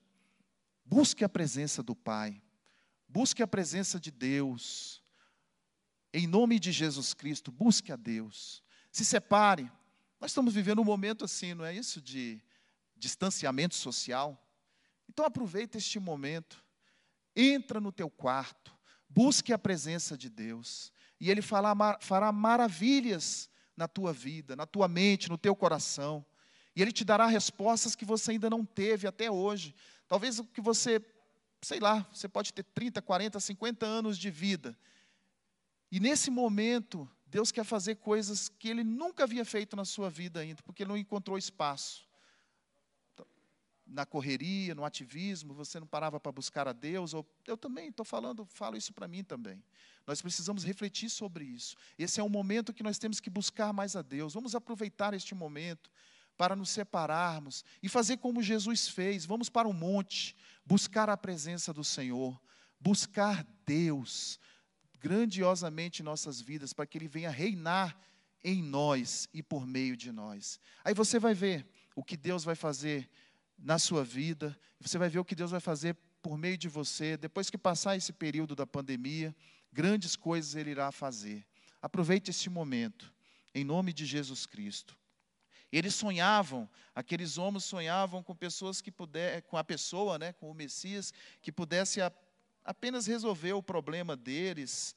[0.85, 2.41] busque a presença do Pai.
[3.09, 5.03] Busque a presença de Deus.
[6.13, 8.63] Em nome de Jesus Cristo, busque a Deus.
[8.93, 9.65] Se separe,
[10.21, 12.01] nós estamos vivendo um momento assim, não é isso?
[12.01, 12.41] De
[12.97, 14.41] distanciamento social.
[15.09, 16.65] Então aproveita este momento.
[17.35, 18.74] Entra no teu quarto.
[19.15, 20.93] Busque a presença de Deus.
[21.21, 26.27] E Ele fará, maravilhas na tua vida, na tua mente, no teu coração.
[26.75, 29.73] E Ele te dará respostas que você ainda não teve até hoje.
[30.09, 31.01] Talvez o que você,
[31.63, 34.77] sei lá, você pode ter 30, 40, 50 anos de vida.
[35.93, 40.41] E nesse momento, Deus quer fazer coisas que ele nunca havia feito na sua vida
[40.41, 42.04] ainda, porque ele não encontrou espaço.
[43.87, 48.05] Na correria, no ativismo, você não parava para buscar a Deus, ou eu também estou
[48.05, 49.63] falando, falo isso para mim também.
[50.07, 51.77] Nós precisamos refletir sobre isso.
[51.99, 54.35] Esse é um momento que nós temos que buscar mais a Deus.
[54.35, 55.91] Vamos aproveitar este momento
[56.37, 59.25] para nos separarmos e fazer como Jesus fez.
[59.25, 62.41] Vamos para o monte, buscar a presença do Senhor,
[62.81, 64.39] buscar Deus,
[64.99, 67.97] grandiosamente em nossas vidas, para que Ele venha reinar
[68.43, 70.61] em nós e por meio de nós.
[70.85, 71.67] Aí você vai ver
[71.97, 73.09] o que Deus vai fazer
[73.59, 77.17] na sua vida, você vai ver o que Deus vai fazer por meio de você,
[77.17, 79.35] depois que passar esse período da pandemia,
[79.73, 81.47] grandes coisas Ele irá fazer.
[81.83, 83.13] Aproveite esse momento,
[83.55, 84.97] em nome de Jesus Cristo.
[85.71, 90.55] Eles sonhavam, aqueles homens sonhavam com pessoas que puder, com a pessoa, né, com o
[90.55, 91.13] Messias,
[91.43, 92.01] que pudesse
[92.65, 94.95] apenas resolver o problema deles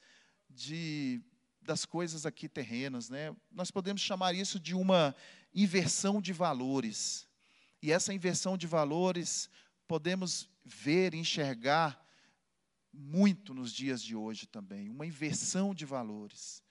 [0.50, 1.22] de
[1.68, 3.36] das coisas aqui terrenas, né?
[3.52, 5.14] Nós podemos chamar isso de uma
[5.54, 7.27] inversão de valores.
[7.88, 9.50] E essa inversão de valores
[9.88, 11.98] podemos ver, enxergar
[12.92, 16.62] muito nos dias de hoje também, uma inversão de valores.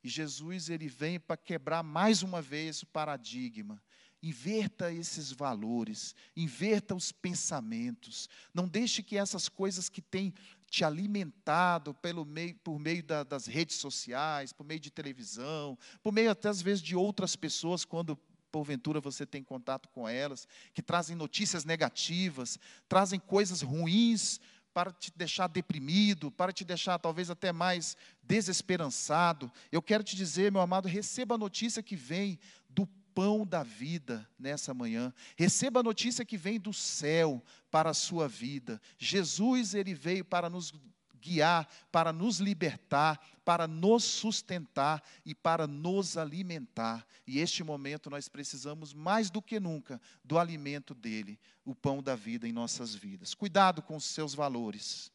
[0.00, 3.82] E Jesus ele vem para quebrar mais uma vez o paradigma
[4.22, 8.28] Inverta esses valores, inverta os pensamentos.
[8.52, 10.34] Não deixe que essas coisas que têm
[10.68, 16.12] te alimentado pelo meio, por meio da, das redes sociais, por meio de televisão, por
[16.12, 18.14] meio até às vezes de outras pessoas, quando
[18.50, 22.58] porventura você tem contato com elas, que trazem notícias negativas,
[22.88, 24.40] trazem coisas ruins
[24.72, 29.50] para te deixar deprimido, para te deixar talvez até mais desesperançado.
[29.70, 34.28] Eu quero te dizer, meu amado, receba a notícia que vem do pão da vida
[34.38, 35.12] nessa manhã.
[35.36, 38.80] Receba a notícia que vem do céu para a sua vida.
[38.98, 40.72] Jesus, ele veio para nos
[41.20, 47.06] guiar, para nos libertar, para nos sustentar e para nos alimentar.
[47.26, 52.16] E este momento nós precisamos mais do que nunca do alimento dele, o pão da
[52.16, 53.34] vida em nossas vidas.
[53.34, 55.12] Cuidado com os seus valores.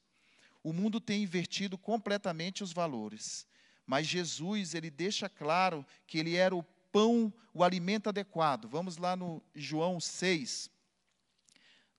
[0.63, 3.45] O mundo tem invertido completamente os valores,
[3.85, 8.67] mas Jesus, ele deixa claro que ele era o pão, o alimento adequado.
[8.67, 10.71] Vamos lá no João 6,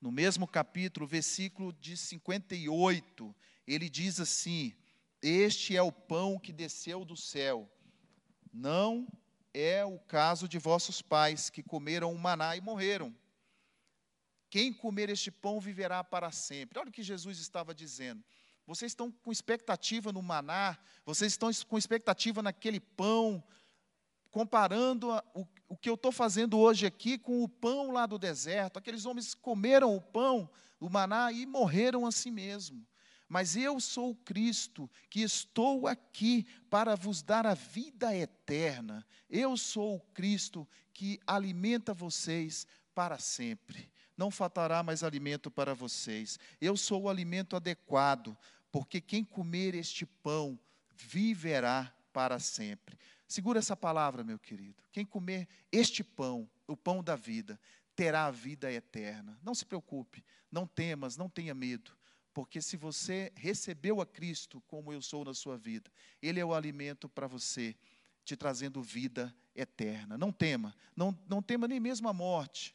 [0.01, 3.35] no mesmo capítulo, versículo de 58,
[3.67, 4.75] ele diz assim:
[5.21, 7.71] Este é o pão que desceu do céu.
[8.53, 9.07] Não
[9.53, 13.15] é o caso de vossos pais, que comeram o maná e morreram.
[14.49, 16.79] Quem comer este pão viverá para sempre.
[16.79, 18.23] Olha o que Jesus estava dizendo.
[18.67, 23.43] Vocês estão com expectativa no maná, vocês estão com expectativa naquele pão,
[24.31, 28.19] comparando a, o, o que eu estou fazendo hoje aqui com o pão lá do
[28.19, 28.79] deserto.
[28.79, 30.51] Aqueles homens comeram o pão,
[30.81, 32.87] o maná, e morreram a si mesmo.
[33.29, 39.05] Mas eu sou Cristo que estou aqui para vos dar a vida eterna.
[39.29, 43.91] Eu sou o Cristo que alimenta vocês para sempre.
[44.17, 46.39] não faltará mais alimento para vocês.
[46.59, 48.35] Eu sou o alimento adequado,
[48.73, 50.59] porque quem comer este pão
[50.95, 52.99] viverá para sempre.
[53.29, 54.83] Segura essa palavra, meu querido.
[54.91, 57.61] Quem comer este pão, o pão da vida,
[57.95, 59.39] terá a vida eterna.
[59.43, 61.96] Não se preocupe, não temas, não tenha medo,
[62.37, 66.53] porque se você recebeu a Cristo como eu sou na sua vida, Ele é o
[66.53, 67.75] alimento para você,
[68.27, 70.19] te trazendo vida eterna.
[70.19, 72.75] Não tema, não, não tema nem mesmo a morte,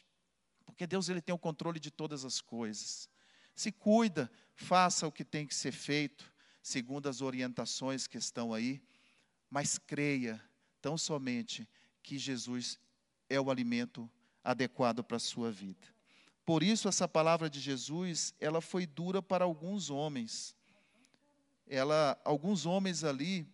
[0.65, 3.07] porque Deus ele tem o controle de todas as coisas.
[3.53, 8.81] Se cuida, faça o que tem que ser feito, segundo as orientações que estão aí,
[9.47, 10.41] mas creia
[10.81, 11.69] tão somente
[12.01, 12.79] que Jesus
[13.29, 14.09] é o alimento
[14.43, 15.87] adequado para a sua vida.
[16.45, 20.55] Por isso essa palavra de Jesus, ela foi dura para alguns homens.
[21.67, 23.47] Ela, alguns homens ali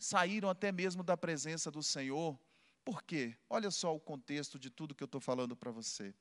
[0.00, 2.38] saíram até mesmo da presença do Senhor.
[2.84, 3.36] Por quê?
[3.50, 6.14] Olha só o contexto de tudo que eu estou falando para você.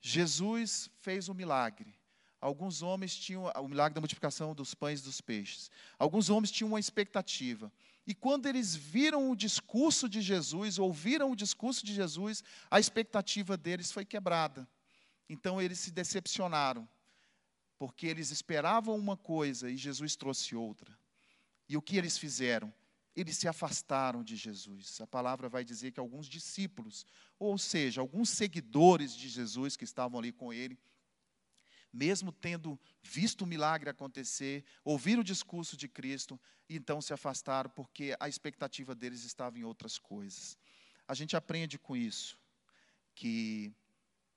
[0.00, 1.94] Jesus fez um milagre.
[2.40, 5.70] Alguns homens tinham o milagre da multiplicação dos pães e dos peixes.
[5.96, 7.72] Alguns homens tinham uma expectativa.
[8.04, 13.56] E quando eles viram o discurso de Jesus, ouviram o discurso de Jesus, a expectativa
[13.56, 14.68] deles foi quebrada.
[15.32, 16.86] Então eles se decepcionaram,
[17.78, 20.94] porque eles esperavam uma coisa e Jesus trouxe outra.
[21.66, 22.70] E o que eles fizeram?
[23.16, 25.00] Eles se afastaram de Jesus.
[25.00, 27.06] A palavra vai dizer que alguns discípulos,
[27.38, 30.78] ou seja, alguns seguidores de Jesus que estavam ali com ele,
[31.90, 38.14] mesmo tendo visto o milagre acontecer, ouviram o discurso de Cristo, então se afastaram porque
[38.20, 40.58] a expectativa deles estava em outras coisas.
[41.08, 42.38] A gente aprende com isso
[43.14, 43.74] que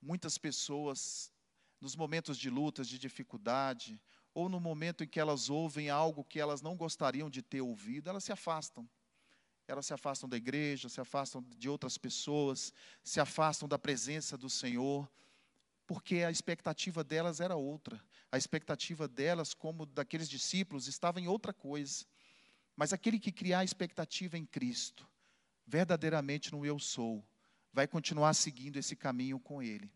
[0.06, 1.32] muitas pessoas,
[1.82, 4.00] nos momentos de lutas, de dificuldade,
[4.36, 8.10] ou no momento em que elas ouvem algo que elas não gostariam de ter ouvido,
[8.10, 8.88] elas se afastam.
[9.68, 12.72] Elas se afastam da igreja, se afastam de outras pessoas,
[13.04, 15.10] se afastam da presença do Senhor,
[15.88, 18.00] porque a expectativa delas era outra.
[18.32, 22.06] A expectativa delas, como daqueles discípulos, estava em outra coisa.
[22.76, 25.08] Mas aquele que criar expectativa em Cristo,
[25.65, 27.26] verdadeiramente no eu sou,
[27.76, 29.92] vai continuar seguindo esse caminho com Ele.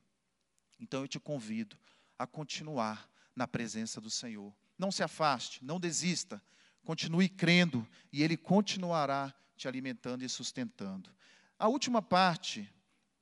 [0.77, 1.77] Então eu te convido
[2.17, 4.53] a continuar na presença do Senhor.
[4.77, 6.43] Não se afaste, não desista,
[6.83, 11.09] continue crendo e Ele continuará te alimentando e sustentando.
[11.57, 12.69] A última parte,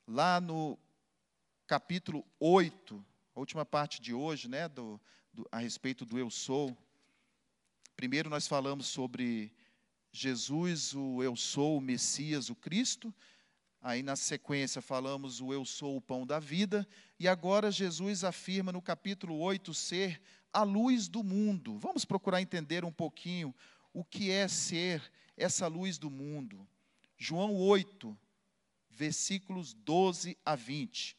[0.07, 0.75] lá no
[1.67, 4.99] capítulo 8, a última parte de hoje, né, do,
[5.31, 6.75] do, a respeito do eu sou.
[7.95, 9.53] Primeiro nós falamos sobre
[10.11, 13.13] Jesus, o eu sou, o Messias, o Cristo.
[13.81, 16.87] Aí na sequência falamos o eu sou o pão da vida.
[17.19, 21.77] E agora Jesus afirma no capítulo 8 ser a luz do mundo.
[21.77, 23.53] Vamos procurar entender um pouquinho
[23.93, 25.01] o que é ser
[25.35, 26.67] essa luz do mundo.
[27.17, 28.17] João 8,
[28.89, 31.17] versículos 12 a 20.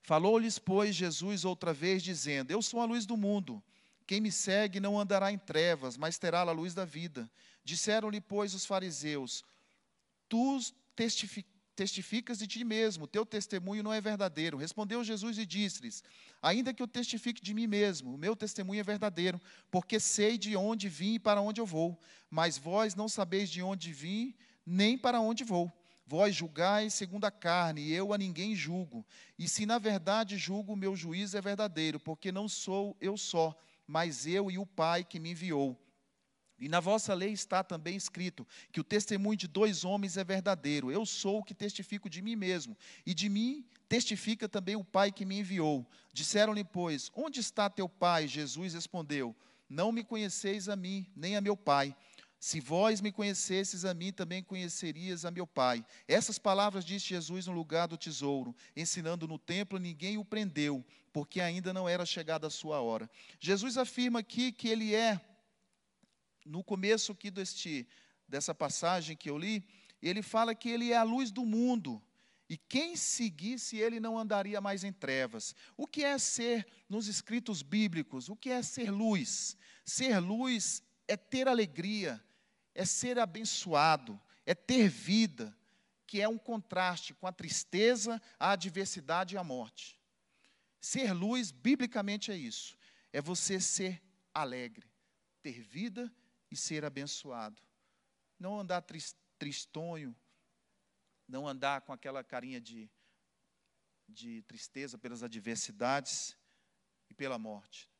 [0.00, 3.62] Falou-lhes, pois, Jesus outra vez, dizendo: Eu sou a luz do mundo.
[4.06, 7.28] Quem me segue não andará em trevas, mas terá a luz da vida.
[7.64, 9.44] Disseram-lhe, pois, os fariseus:
[10.28, 10.60] Tu
[11.76, 14.56] testificas de ti mesmo, teu testemunho não é verdadeiro.
[14.56, 16.02] Respondeu Jesus e disse-lhes:
[16.42, 20.56] Ainda que eu testifique de mim mesmo, o meu testemunho é verdadeiro, porque sei de
[20.56, 22.00] onde vim e para onde eu vou.
[22.30, 25.70] Mas vós não sabeis de onde vim, nem para onde vou.
[26.06, 29.04] Vós julgais segundo a carne, e eu a ninguém julgo.
[29.38, 33.54] E se na verdade julgo, o meu juízo é verdadeiro, porque não sou eu só,
[33.86, 35.76] mas eu e o Pai que me enviou.
[36.58, 40.90] E na vossa lei está também escrito que o testemunho de dois homens é verdadeiro.
[40.90, 45.12] Eu sou o que testifico de mim mesmo, e de mim testifica também o Pai
[45.12, 45.86] que me enviou.
[46.12, 48.26] Disseram-lhe, pois, onde está teu Pai?
[48.26, 49.36] Jesus respondeu:
[49.68, 51.94] Não me conheceis a mim, nem a meu Pai.
[52.38, 55.84] Se vós me conhecesses a mim, também conhecerias a meu Pai.
[56.06, 61.40] Essas palavras disse Jesus no lugar do tesouro, ensinando no templo, ninguém o prendeu, porque
[61.40, 63.10] ainda não era chegada a sua hora.
[63.40, 65.20] Jesus afirma aqui que ele é,
[66.46, 67.86] no começo aqui deste,
[68.26, 69.66] dessa passagem que eu li,
[70.00, 72.02] ele fala que ele é a luz do mundo.
[72.48, 75.54] E quem seguisse ele não andaria mais em trevas.
[75.76, 79.56] O que é ser, nos escritos bíblicos, o que é ser luz?
[79.84, 82.22] Ser luz é ter alegria,
[82.74, 85.56] é ser abençoado, é ter vida,
[86.06, 89.98] que é um contraste com a tristeza, a adversidade e a morte.
[90.80, 92.76] Ser luz, biblicamente, é isso:
[93.12, 94.00] é você ser
[94.32, 94.88] alegre,
[95.42, 96.12] ter vida
[96.50, 97.60] e ser abençoado.
[98.38, 98.84] Não andar
[99.38, 100.14] tristonho,
[101.26, 102.90] não andar com aquela carinha de,
[104.08, 106.36] de tristeza pelas adversidades
[107.08, 107.90] e pela morte.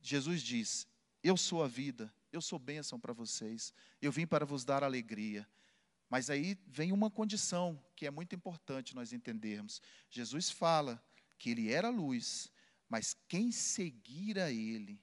[0.00, 0.86] Jesus diz:
[1.22, 3.72] Eu sou a vida, eu sou bênção para vocês.
[4.00, 5.48] Eu vim para vos dar alegria.
[6.08, 9.80] Mas aí vem uma condição que é muito importante nós entendermos.
[10.10, 11.02] Jesus fala
[11.38, 12.50] que ele era luz,
[12.88, 15.00] mas quem seguir a ele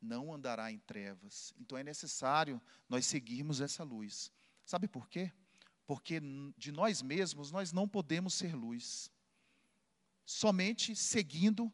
[0.00, 1.52] não andará em trevas.
[1.58, 4.32] Então é necessário nós seguirmos essa luz.
[4.64, 5.32] Sabe por quê?
[5.86, 6.20] Porque
[6.56, 9.10] de nós mesmos nós não podemos ser luz.
[10.24, 11.72] Somente seguindo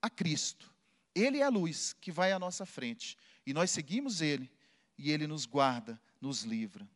[0.00, 0.72] a Cristo.
[1.14, 3.16] Ele é a luz que vai à nossa frente.
[3.44, 4.50] E nós seguimos Ele,
[4.98, 6.88] e Ele nos guarda, nos livra.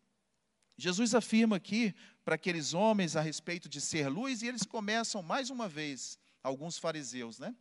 [0.77, 5.51] Jesus afirma aqui para aqueles homens a respeito de ser luz, e eles começam mais
[5.51, 7.55] uma vez, alguns fariseus, né?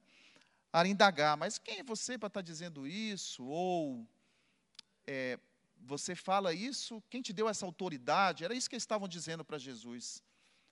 [0.72, 3.44] A indagar, mas quem é você para estar dizendo isso?
[3.44, 4.08] Ou
[5.08, 5.40] é,
[5.82, 8.44] você fala isso, quem te deu essa autoridade?
[8.44, 10.24] Era isso que eles estavam dizendo para Jesus.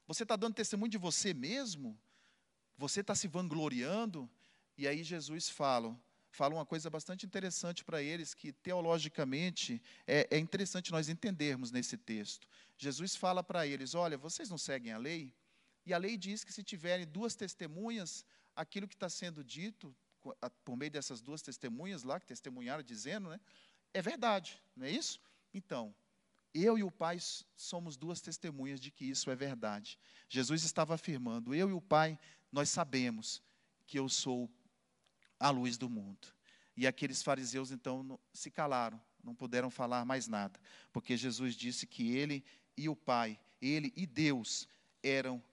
[0.06, 2.00] Você está dando testemunho de você mesmo?
[2.78, 4.30] Você está se vangloriando?
[4.78, 10.38] E aí Jesus fala, fala uma coisa bastante interessante para eles, que teologicamente é, é
[10.38, 12.48] interessante nós entendermos nesse texto.
[12.78, 15.34] Jesus fala para eles: olha, vocês não seguem a lei?
[15.86, 18.24] E a lei diz que se tiverem duas testemunhas,
[18.58, 19.95] aquilo que está sendo dito,
[20.66, 23.39] por meio dessas duas testemunhas lá, que testemunharam dizendo, né,
[23.93, 25.22] é verdade, não é isso?
[25.53, 25.95] Então,
[26.53, 27.20] eu e o Pai
[27.55, 29.97] somos duas testemunhas de que isso é verdade.
[30.28, 32.18] Jesus estava afirmando: eu e o Pai,
[32.51, 33.41] nós sabemos
[33.86, 34.49] que eu sou
[35.39, 36.28] a luz do mundo.
[36.76, 40.60] E aqueles fariseus então se calaram, não puderam falar mais nada,
[40.91, 42.43] porque Jesus disse que ele
[42.76, 44.68] e o Pai, ele e Deus
[45.03, 45.43] eram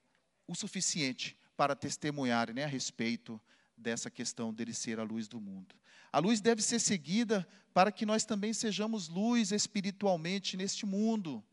[0.47, 3.39] o suficiente para testemunharem né, a respeito
[3.77, 5.75] dessa questão dele ser a luz do mundo.
[6.11, 11.43] A luz deve ser seguida para que nós também sejamos luz espiritualmente neste mundo.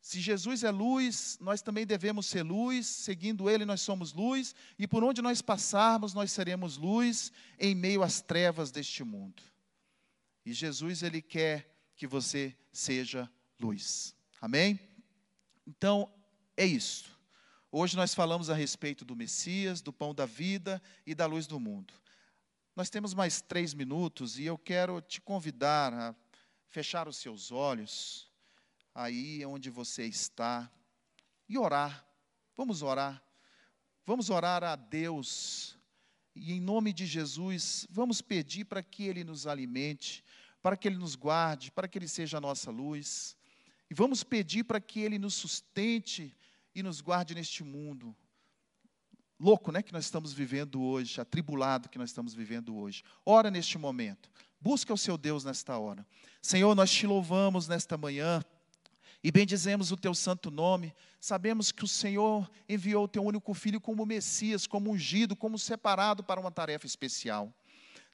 [0.00, 4.86] Se Jesus é luz, nós também devemos ser luz, seguindo Ele, nós somos luz, e
[4.86, 9.42] por onde nós passarmos, nós seremos luz em meio às trevas deste mundo.
[10.44, 14.14] E Jesus, Ele quer que você seja luz.
[14.42, 14.78] Amém?
[15.66, 16.12] Então,
[16.54, 17.13] é isso.
[17.76, 21.58] Hoje nós falamos a respeito do Messias, do pão da vida e da luz do
[21.58, 21.92] mundo.
[22.76, 26.14] Nós temos mais três minutos e eu quero te convidar a
[26.68, 28.30] fechar os seus olhos
[28.94, 30.70] aí onde você está
[31.48, 32.06] e orar.
[32.56, 33.20] Vamos orar.
[34.06, 35.76] Vamos orar a Deus.
[36.32, 40.24] E em nome de Jesus, vamos pedir para que Ele nos alimente,
[40.62, 43.36] para que Ele nos guarde, para que Ele seja a nossa luz.
[43.90, 46.36] E vamos pedir para que Ele nos sustente
[46.74, 48.14] e nos guarde neste mundo
[49.38, 53.02] louco, né, que nós estamos vivendo hoje, atribulado que nós estamos vivendo hoje.
[53.26, 54.30] Ora neste momento.
[54.60, 56.06] Busca o seu Deus nesta hora.
[56.40, 58.42] Senhor, nós te louvamos nesta manhã
[59.22, 60.94] e bendizemos o teu santo nome.
[61.20, 66.24] Sabemos que o Senhor enviou o teu único filho como Messias, como ungido, como separado
[66.24, 67.52] para uma tarefa especial.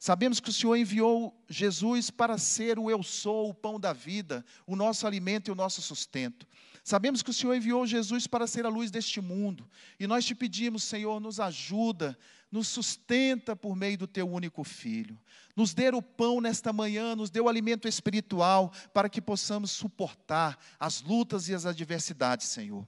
[0.01, 4.45] Sabemos que o Senhor enviou Jesus para ser o eu sou, o pão da vida,
[4.67, 6.47] o nosso alimento e o nosso sustento.
[6.83, 9.69] Sabemos que o Senhor enviou Jesus para ser a luz deste mundo.
[9.99, 12.19] E nós te pedimos, Senhor, nos ajuda,
[12.51, 15.19] nos sustenta por meio do teu único filho.
[15.55, 20.59] Nos dê o pão nesta manhã, nos dê o alimento espiritual para que possamos suportar
[20.79, 22.87] as lutas e as adversidades, Senhor.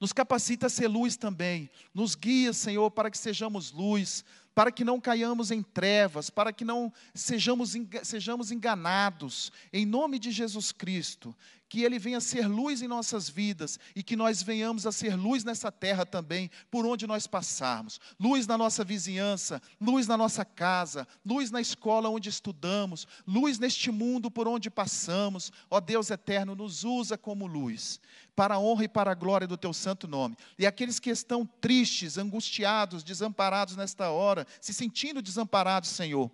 [0.00, 1.70] Nos capacita a ser luz também.
[1.94, 4.24] Nos guia, Senhor, para que sejamos luz,
[4.54, 9.50] para que não caiamos em trevas, para que não sejamos, sejamos enganados.
[9.72, 11.34] Em nome de Jesus Cristo,
[11.68, 15.44] que Ele venha ser luz em nossas vidas e que nós venhamos a ser luz
[15.44, 18.00] nessa terra também, por onde nós passarmos.
[18.18, 23.90] Luz na nossa vizinhança, luz na nossa casa, luz na escola onde estudamos, luz neste
[23.90, 25.52] mundo por onde passamos.
[25.70, 28.00] Ó Deus eterno, nos usa como luz,
[28.34, 30.36] para a honra e para a glória do Teu santo nome.
[30.58, 36.30] E aqueles que estão tristes, angustiados, desamparados nesta hora, se sentindo desamparados, Senhor,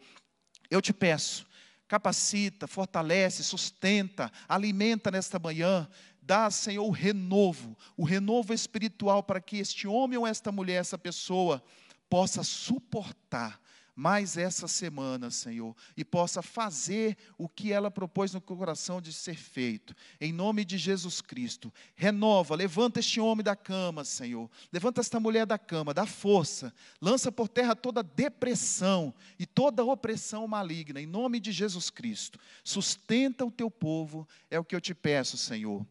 [0.71, 1.47] eu te peço
[1.93, 5.87] capacita, fortalece, sustenta, alimenta nesta manhã.
[6.23, 10.97] Dá, Senhor, o renovo, o renovo espiritual para que este homem ou esta mulher, essa
[10.97, 11.63] pessoa,
[12.09, 13.61] possa suportar
[13.95, 19.37] mais essa semana, Senhor, e possa fazer o que ela propôs no coração de ser
[19.37, 19.95] feito.
[20.21, 24.51] Em nome de Jesus Cristo, renova, levanta este homem da cama, Senhor.
[24.73, 26.75] Levanta esta mulher da cama, dá força.
[27.01, 32.39] Lança por terra toda depressão e toda opressão maligna, em nome de Jesus Cristo.
[32.65, 35.87] Sustenta o teu povo, é o que eu te peço, Senhor.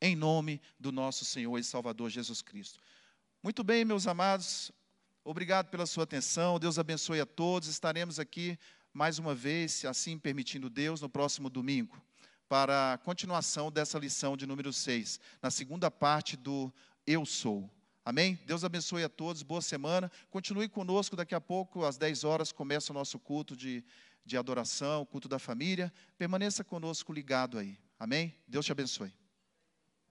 [0.00, 2.80] Em nome do nosso Senhor e Salvador Jesus Cristo.
[3.42, 4.72] Muito bem, meus amados,
[5.28, 6.56] Obrigado pela sua atenção.
[6.56, 7.68] Deus abençoe a todos.
[7.68, 8.56] Estaremos aqui
[8.92, 12.00] mais uma vez, se assim permitindo Deus, no próximo domingo,
[12.48, 16.72] para a continuação dessa lição de número 6, na segunda parte do
[17.04, 17.68] Eu Sou.
[18.04, 18.38] Amém?
[18.46, 20.12] Deus abençoe a todos, boa semana.
[20.30, 23.84] Continue conosco, daqui a pouco, às 10 horas, começa o nosso culto de,
[24.24, 25.92] de adoração, culto da família.
[26.16, 27.76] Permaneça conosco ligado aí.
[27.98, 28.32] Amém?
[28.46, 29.12] Deus te abençoe.